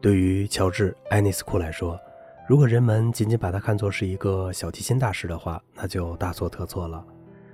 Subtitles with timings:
[0.00, 2.00] 对于乔治·埃尼斯库来说，
[2.48, 7.04] 如果人们仅仅把他看作是一个小提琴大师的话，那就大错特错了。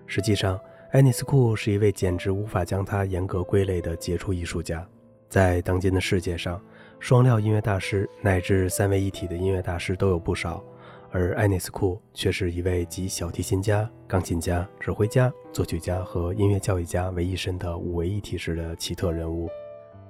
[0.07, 0.59] 实际上，
[0.93, 4.87] 埃尼斯库是一位简直无法将他严格归类的杰出艺术家。
[5.29, 6.63] 在当今的世界上，
[7.01, 10.63] 双料音乐大师乃至三位一体的音乐大师都有不少，
[11.11, 19.51] 而埃尼斯库却是一位集小提琴家、钢琴家、指挥家、作曲家和音乐教育家为一身的五位一体式的奇特人物。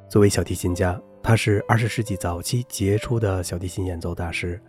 [0.09, 4.61] 作为小提琴家，他是二十世纪早期杰出的小提琴演奏大师，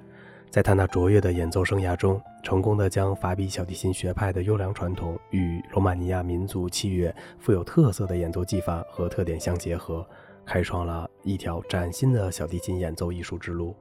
[0.50, 10.04] 在他那卓越的演奏生涯中，成功的将法比小提琴学派的优良传统与罗马尼亚民族器乐富有特色的演奏技法和特点相结合，
[10.44, 13.76] 开创了一条崭新的小提琴演奏艺术之路。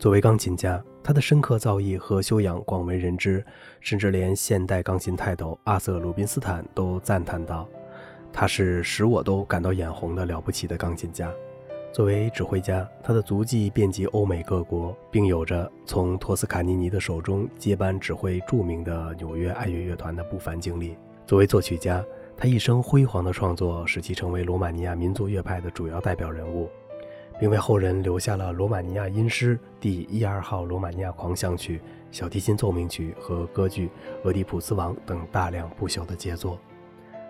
[0.00, 3.44] 作为钢琴家，他的深刻造诣和修养广为人知，
[3.80, 7.68] 甚至连现代钢琴泰斗阿瑟·鲁宾斯坦都赞叹道。
[8.32, 11.32] 他是使我都感到眼红的了不起的钢琴家。
[11.90, 20.96] 作为指挥家，他的足迹遍及欧美各国，并有着从托斯卡尼尼的手中接班指挥著名的纽约爱乐乐团的不凡经历。
[21.26, 22.04] 作为作曲家，
[22.36, 26.68] 他一生辉煌的创作使其成为罗马尼亚民族乐派的主要代表人物，
[27.40, 33.88] 并为后人留下了罗马尼亚音诗第一二号罗马尼亚狂想曲、小提琴奏鸣曲和歌剧
[34.24, 36.58] 《俄狄浦斯王》等大量不朽的杰作。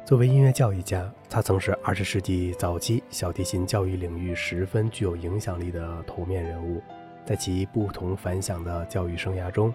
[0.09, 6.81] 作为音乐教育家，他曾是二十世纪早期小提琴教育领域十分具有影响力的头面人物。
[7.27, 9.70] 在其不同凡响的教育生涯中，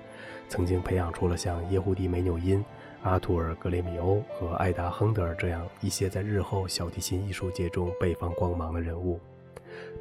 [0.50, 2.66] 曾经培养出了像耶胡迪·梅纽因、
[3.04, 9.20] 阿图尔·格雷米欧和艾达·亨德尔这样一些在日后小提琴艺术界中倍放光芒的人物。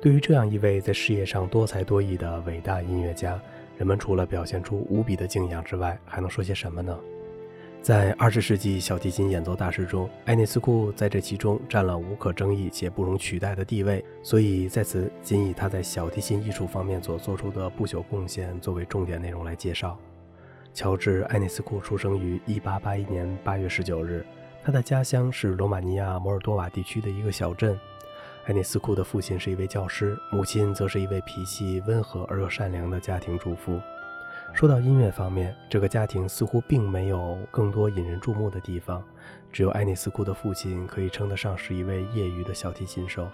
[0.01, 3.39] 对于这样一位在事业上多才多艺的伟大音乐家，
[3.77, 6.99] 人们除了表现出无比的敬仰之外，还能说些什么呢？
[7.83, 14.05] 在二十世纪小提琴演奏大师中，埃内斯库在这其中占了无可争议且不容取代的地位。
[14.23, 19.99] 所以在此仅以他在小提琴艺术方面所做出的不朽贡献作为重点内容来介绍。
[20.73, 24.25] 乔治·埃内斯库出生于1881年8月19日，
[24.63, 27.77] 他的家乡是罗马尼亚摩尔多瓦地区的一个小镇。
[28.47, 33.81] 埃内斯库的父亲是一位教师，母亲则是一位脾气温和而又善良的家庭主妇。
[34.53, 39.03] 说到音乐方面，这个家庭似乎并没有更多引人注目的地方。
[39.51, 43.29] 只有爱尼斯库的父亲可以称得上是一位业余的小提琴手，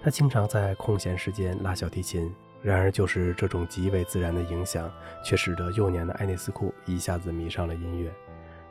[0.00, 2.32] 他经常在空闲时间拉小提琴。
[2.62, 4.90] 然而，就是这种极为自然的影响，
[5.24, 8.12] 却使得幼年的爱尼斯库一下子迷上了音乐。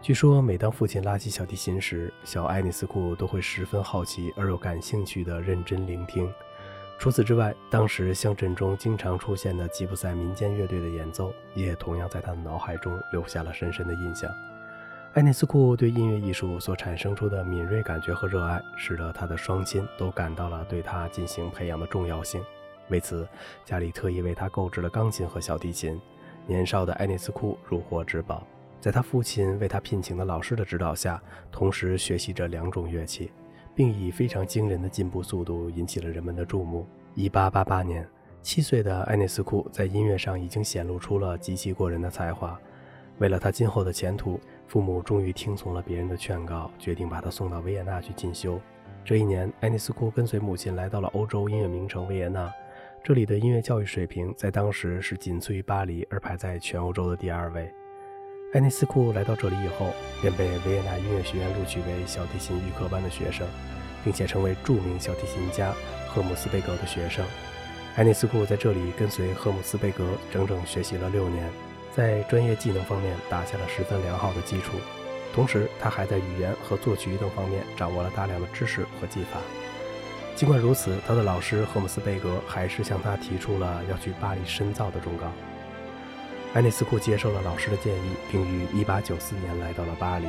[0.02, 6.32] 据说，每当父亲拉起小提琴时，小爱尼斯库都会十分好奇而又感兴趣地认真聆听。
[7.00, 14.30] 除此之外，当时乡镇中经常出现的吉普赛民间乐队的演奏，也同样在他的脑海中留下了深深的印象。
[15.14, 22.44] 爱内斯库对音乐艺术所产生出的敏锐感觉和热爱，使得他的双亲都感到了对他进行培养的重要性。
[22.90, 23.26] 为此，
[23.64, 25.98] 家里特意为他购置了钢琴和小提琴。
[26.46, 28.46] 年少的爱内斯库如获至宝，
[28.82, 33.32] 在他父亲为他聘请的老师的指导下，同时学习着两种乐器。
[33.76, 36.86] 并以非常惊人的进步速度引起了人们的注目。
[37.16, 38.08] 1888年，
[38.42, 42.60] 七岁的埃内斯库在音乐上已经显露出了极其过人的才华。
[43.18, 48.60] 为了他今后的前途，父母终于听从了别人的劝告，决定把他送到维也纳去进修。
[49.04, 52.50] 这一年，埃内斯库跟随母亲来到了欧洲音乐名城维也纳，
[53.04, 57.70] 这里的音乐教育水平在当时是仅次于巴黎，而排在全欧洲的第二位。
[58.54, 63.48] 埃内斯库来到这里以后，便被维也纳音乐学院录取为小提琴预科班的学生，
[64.04, 65.72] 并且成为著名小提琴家
[66.08, 67.24] 赫姆斯贝格的学生。
[67.98, 71.48] 埃内斯库在这里跟随赫姆斯贝格整整学习了六年，
[71.96, 74.78] 在专业技能方面打下了十分良好的基础。
[75.32, 79.40] 同时，他还在语言和作曲等方面掌握了大量的知识和技法。
[80.36, 85.32] 尽管如此，他的老师赫姆斯贝格还是向他提出了要去巴黎深造的忠告。
[86.56, 90.28] 埃内斯库接受了老师的建议，并于1894年来到了巴黎。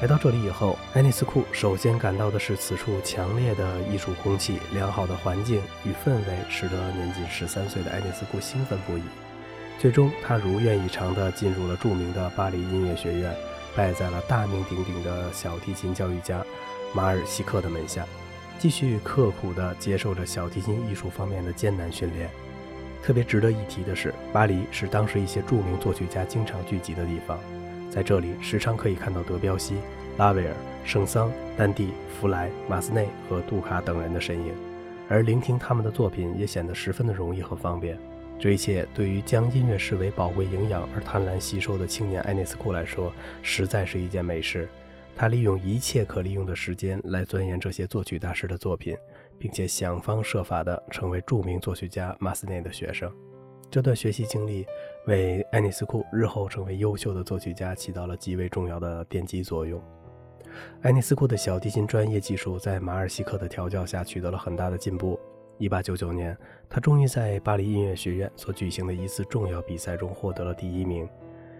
[0.00, 9.02] 来到这里以后，埃内斯库首先感到的是此处强烈的艺术空气、良好的环境与氛围，使得年仅十三岁的埃内斯库兴奋不已。
[9.78, 13.34] 最终，他如愿以偿地进入了著名的巴黎音乐学院，
[13.74, 16.44] 拜在了大名鼎鼎的小提琴教育家
[16.94, 18.06] 马尔西克的门下，
[18.58, 22.30] 继续刻苦地接受着小提琴艺术方面的艰难训练。
[23.02, 27.38] 特别值得一提的是，巴黎是当时一些著名作曲家经常聚集的地方，
[27.90, 29.76] 在这里时常可以看到德彪西、
[30.18, 30.52] 拉威尔、
[30.84, 34.52] 圣桑、丹蒂、弗莱、马斯内和杜卡等人的身影，
[35.08, 37.98] 而聆听他们的作品也显得十分的容易和方便。
[38.38, 44.68] 这一切对于将音乐视为宝贵营养而贪婪吸收的青年埃内斯库来说，实在是一件美事。
[45.16, 48.94] 他利用一切可利用的时间来钻研这些作曲大师的作品。
[49.38, 53.12] 并且想方设法地成为著名作曲家马斯内的学生。
[53.70, 54.64] 这段学习经历
[55.06, 59.82] 为爱丽丝库日后成为优秀的作曲家起到了极为重要的奠基作用。
[60.82, 65.18] 爱丽丝库的小提琴专业技术在马尔西克的调教下取得了很大的进步。
[65.58, 66.36] 1899年，
[66.68, 71.08] 他终于在巴黎音乐学院所举行的一次重要比赛中获得了第一名。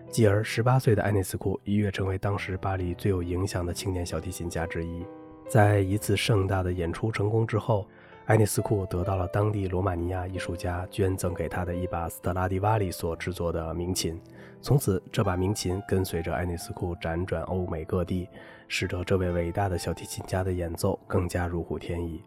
[0.08, 5.04] 继而，18岁的爱丽丝库一跃成为当时巴黎最有影响的青年小提琴家之一。
[5.48, 7.86] 在一次盛大的演出成功之后，
[8.26, 14.20] 爱丽丝库得到了当地罗马尼亚艺术家捐赠给他的一把斯特拉迪瓦里所制作的名琴。
[14.60, 18.28] 从此，这把名琴跟随着爱丽丝库辗转欧美各地，
[18.66, 22.20] 使得这位伟大的小提琴家的演奏更加如虎添翼。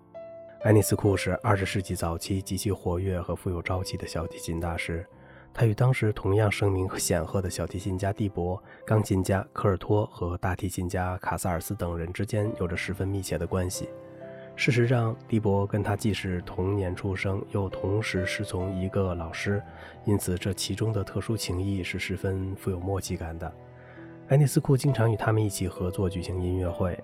[0.64, 5.06] 爱丽丝库是20世纪早期极其活跃和富有朝气的小提琴大师。
[5.60, 13.90] 他与当时同样声名显赫的小提琴家蒂博、钢琴家科尔托和大提琴家卡萨尔斯等人之间有着十分密切的关系。
[14.56, 19.62] 事实上，蒂博跟他既是同年出生，又同时师从一个老师，
[20.06, 23.54] 因此这其中的特殊情谊是十分富有默契感的。
[24.30, 26.98] 爱丽丝库经常与他们一起合作举行音乐会，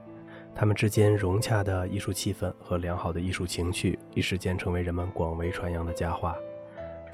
[0.55, 6.33] 他们之间融洽的艺术气氛和良好的艺术情趣，一时间成为人们广为传扬的佳话。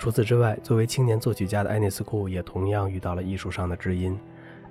[0.01, 4.19] 除此之外，作为青年作曲家的爱丽丝库也同样遇到了艺术上的知音。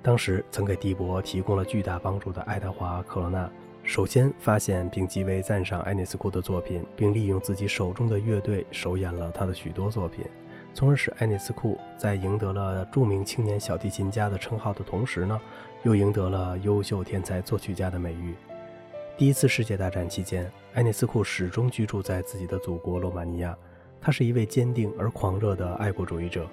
[0.03, 3.49] 当时曾给蒂博提供了巨大帮助的爱德华·克罗纳。
[3.81, 10.25] 首先发现并极为赞赏爱丽丝库的作品，并利用自己手中的乐队首演了他的许多作品，
[10.73, 15.39] 从而使爱丽丝库在赢得了著名青年小提琴家的称号的同时呢，
[15.83, 18.35] 又赢得了优秀天才作曲家的美誉。
[19.17, 23.57] 第一次世界大战期间，爱丽丝库始终居住在自己的祖国罗马尼亚。
[24.01, 26.47] 他是一位坚定而狂热的爱国主义者，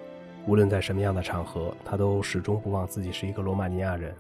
[0.47, 4.15] 无论在什么样的场合，他都始终不忘自己是一个罗马尼亚人。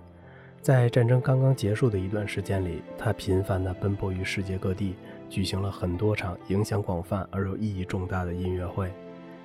[0.62, 4.94] 在战争刚刚结束的一段时间里，他频繁地奔波于世界各地，
[5.28, 8.90] 举行了很多场影响广泛而又意义重大的音乐会。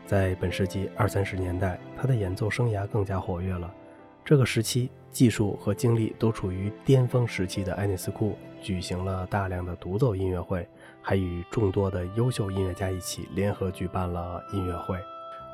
[0.06, 3.72] 在本世纪二三十年代，他的演奏生涯更加活跃了。
[4.24, 10.68] 这个时期，技术和精力都处于巅峰时期的爱丽丝库，举行了大量的独奏音乐会，
[11.04, 14.98] 还与众多的优秀音乐家一起联合举办了音乐会。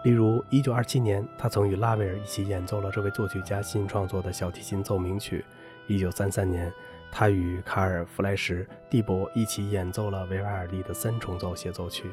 [0.03, 5.43] 例如，1927年，他曾与拉威尔一起演奏了这位作曲家新创作的小提琴奏鸣曲
[5.89, 6.73] ；1933年，
[7.11, 12.09] 他与卡尔·弗莱什、蒂博一起演奏了维瓦尔第的三重奏协奏曲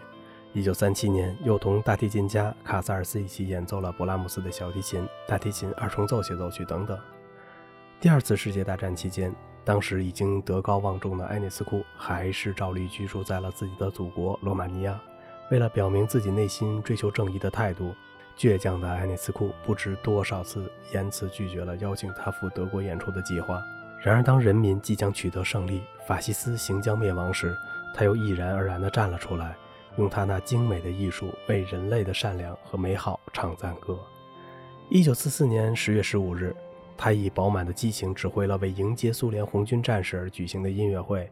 [0.54, 6.98] ；1937年，又同大提琴家卡萨尔斯一起演奏了勃拉姆斯的小提琴、大提琴二重奏协奏曲等等。
[8.00, 9.32] 第二次世界大战期间，
[9.66, 14.96] 当时已经德高望重的埃内斯库还是照例居住在了自己的祖国罗马尼亚。
[15.50, 17.92] 为了表明自己内心追求正义的态度，
[18.38, 23.60] 倔强的爱内斯库不知多少次严辞拒绝了邀请他赴德国演出的计划。
[24.00, 27.56] 然而，当人民即将取得胜利，法西斯行将灭亡时，
[27.92, 29.56] 他又毅然而然地站了出来，
[29.96, 33.98] 用他那精美的艺术为人类的善良和美好唱赞歌。
[34.90, 36.54] 一九四四年十月十五日，
[36.96, 41.30] 他以饱满的激情指挥了为迎接苏联红军战士而举行的音乐会。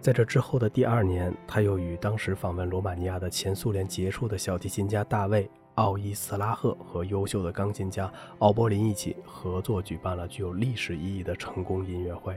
[0.00, 5.44] 在这之后的第二年，他又与当时访问罗马尼亚的前苏联杰出的小提琴家大卫·
[5.76, 12.36] 奥伊斯拉赫和优秀的钢琴家奥波林一起合作举办了具有历史意义的成功音乐会。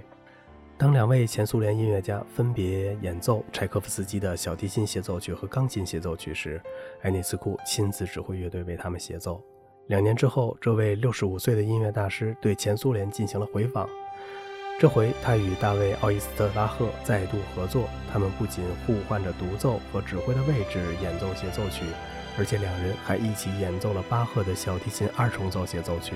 [0.77, 6.61] 当两位前苏联音乐家分别演奏柴可夫斯基的小提琴协奏曲和钢琴协奏曲时，
[7.01, 9.41] 埃内斯库亲自指挥乐队为他们协奏。
[9.87, 13.87] 两年之后，这位六十五岁的音乐大师对前苏联进行了回访。
[14.79, 21.85] 这回他与大卫·奥伊斯特拉赫再度合作，他们不仅互换着独奏和指挥的位置演奏协奏曲，
[22.35, 26.15] 而且两人还一起演奏了巴赫的小提琴二重奏协奏曲。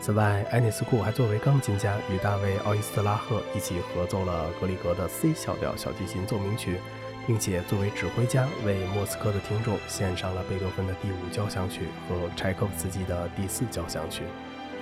[0.00, 6.78] 此外，埃涅斯库还作为钢琴家与大卫·奥伊斯特拉赫一起合奏了格里格的 C 小调小提琴奏鸣曲，
[7.26, 14.22] 并且作为指挥家为莫斯科的听众献上了贝多芬的第五交响曲和柴可夫斯基的第四交响曲。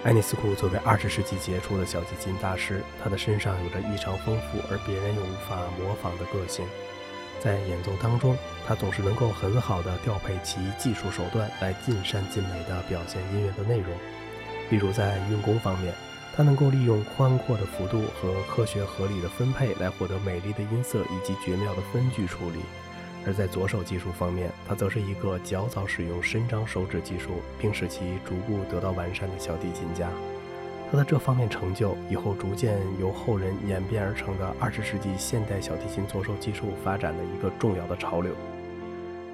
[0.05, 6.67] 爱丽丝库作为二十世纪杰出的小提琴大师，他的身上有着异常丰富而别人又无法模仿的个性。
[7.39, 13.93] 在演奏当中，他总是能够很好的调配其技术手段来尽善尽美地表现音乐的内容。
[14.71, 15.95] 例如在运弓方面，
[16.35, 22.61] 他能够利用宽阔的幅度和科学合理的分配来获得美丽的音色以及绝妙的分句处理。
[23.25, 30.09] 而在左手技术方面，他则是一个较早使用伸张手指技术，并使其逐步得到完善的小提琴家。
[30.91, 38.35] 他的这方面成就，以后逐渐由后人演变而成的二十世纪现代小提琴左手技术发展的一个重要的潮流。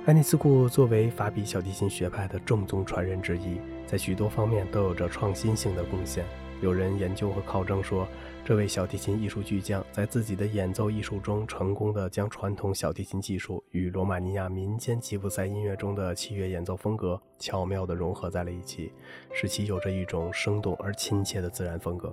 [0.05, 6.25] 爱尼斯库作为法比小提琴学派的正宗传人之一，在许多方面都有着创新性的贡献。
[6.61, 8.07] 有人研究和考证说，
[8.45, 18.93] 这位小提琴艺术巨匠在自己的演奏艺术中，成功的将传统小提琴技术与罗马尼亚民间吉普赛音乐中的器乐演奏风格巧妙地融合在了一起，
[19.33, 22.13] 使其有着一种生动而亲切的自然风格。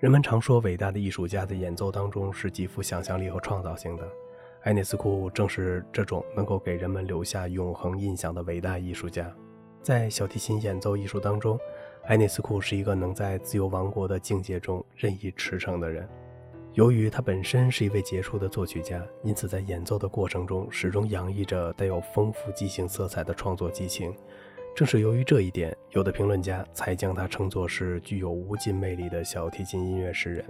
[0.00, 4.08] 人们常说，伟大的艺术家的演奏当中是极富想象力和创造性的。
[4.64, 9.32] 埃内斯库正是这种能够给人们留下永恒印象的伟大艺术家。
[9.80, 11.58] 在小提琴演奏艺术当中，
[12.06, 16.08] 埃内斯库是一个能在自由王国的境界中任意驰骋的人。
[16.74, 24.14] 由于他本身是一位杰出的作曲家，因此在演奏的过程中始终洋溢着带有丰富即兴色彩的创作激情。
[24.74, 30.44] 正是由于这一点，有的评论家才将他称作是具有无尽魅力的小提琴音乐诗人。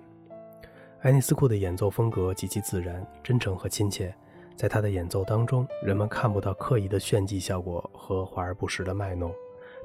[1.00, 4.14] 爱内斯库的演奏风格极其自然、真诚和亲切，
[4.56, 9.34] 在他的演奏当中，人们看不到刻意的炫技效果和华而不实的卖弄，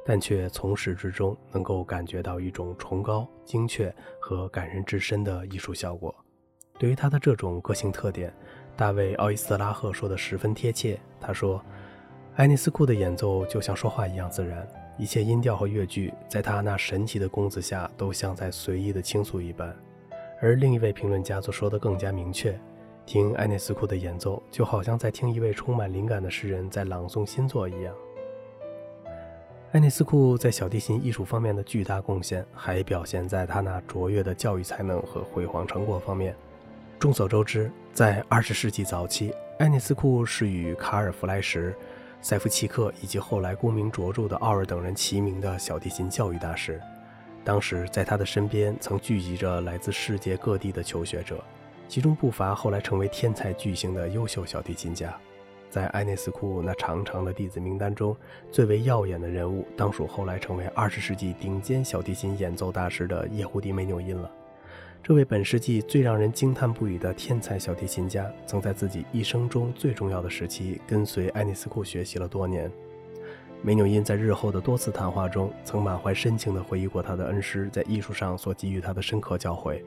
[0.08, 6.16] 但却从始至终能够感觉到一种崇高、精确和感人至深的艺术效果。
[6.80, 8.34] 对于他的这种个性特点，
[8.78, 10.98] 大卫·奥伊斯拉赫说的十分贴切。
[11.20, 11.62] 他说。
[12.38, 19.76] 爱内斯库的演奏就像说话一样自然，一切音调和乐句在他那神奇的弓子下都像在随意的倾诉一般。
[20.40, 22.56] 而另一位评论家则说得更加明确：
[23.08, 27.92] 听爱内斯库的演奏，就好像在听一位充满灵感的诗人在朗诵新作一样。
[29.78, 36.36] 爱内斯库在小提琴艺术方面的巨大贡献，还表现在他那卓越的教育才能和辉煌成果方面。
[36.98, 41.72] 众所周知，在二十世纪早期，爱内斯库是与卡尔·弗莱什。
[42.24, 46.82] 塞夫契克以及后来功名卓著的奥尔等人齐名的小提琴教育大师，
[47.44, 51.44] 当时在他的身边曾聚集着来自世界各地的求学者，
[51.88, 55.16] 其中不乏后来成为天才巨星的优秀小提琴家。
[55.70, 58.16] 在埃内斯库那长长的弟子名单中，
[58.52, 64.32] 最为耀眼的人物当属后来成为二十世纪顶尖小提琴演奏大师的叶胡迪梅纽因了。
[65.04, 72.70] 这位本世纪最让人惊叹不已的天才小提琴家，曾在自己一生中最重要的时期跟随爱内斯库学习了多年。
[73.62, 79.82] 梅纽因在日后的多次谈话中，曾满怀深情地回忆过他的恩师在艺术上所给予他的深刻教诲。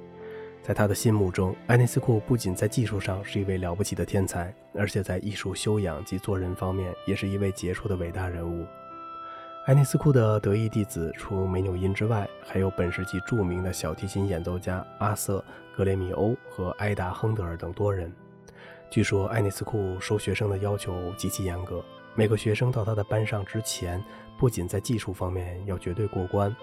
[0.63, 8.67] 在他的心目中，爱尼斯库不仅在技术上是一位了不起的天才，而且在艺术修养及做人方面，也是一位杰出的伟大人物。
[9.67, 15.45] 爱尼斯库的得意弟子除梅纽因之外，还有本世纪著名的小提琴演奏家阿瑟·
[15.77, 18.13] 格雷米欧和埃达·亨德尔等多人。
[18.91, 24.03] 据说，爱尼斯库收学生的要求极其严格，每个学生到他的班上之前，
[24.39, 26.55] 不仅在技术方面要绝对过关，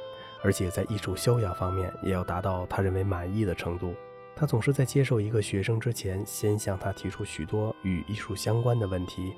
[0.42, 3.94] 而且在艺术修养方面也要达到他认为满意的程度。
[4.36, 9.34] 他总是在接受一个学生之前，先向他提出许多与艺术相关的问题。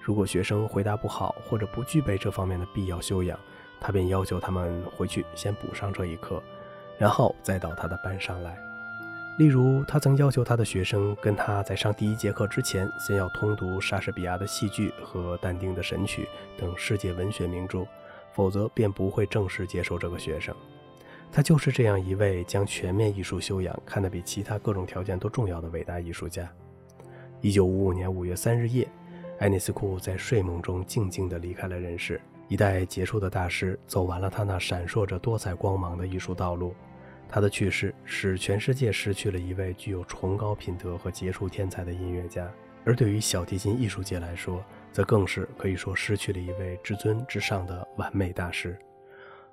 [0.00, 3.38] 如果学生回答不好，或者不具备这方面的必要修养，
[3.80, 6.42] 他便要求他们回去先补上这一课，
[6.98, 8.58] 然后再到他的班上来。
[9.38, 16.28] 例如，他曾要求他的学生跟他在上第一节课之前，先要通读莎士比亚的戏剧和但丁的《神曲》
[16.60, 17.86] 等世界文学名著，
[18.34, 20.54] 否则便不会正式接受这个学生。
[21.30, 26.50] 他就是这样一位将全面艺术修养看得比其他各种条件都重要的伟大艺术家。
[27.40, 28.88] 一九五五年五月三日夜。
[29.38, 36.72] 爱尼斯库在睡梦中静静地离开了人世，一代杰出的大师走完了他那闪烁着多彩光芒的艺术道路。
[37.28, 42.48] 他的去世使全世界失去了一位具有崇高品德和杰出天才的音乐家，
[42.84, 44.62] 而对于小提琴艺术界来说，
[44.92, 48.78] 则更是可以说失去了一位至尊至上的完美大师。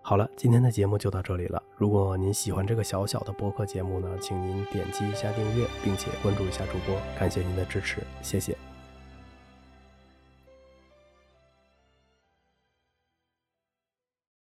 [0.02, 1.62] 好了，今天的节目就到这里了。
[1.76, 8.69] 如果您喜欢这个小小的播客节目呢，请您点击一下订阅，并且关注一下主播，感谢您的支持，谢谢。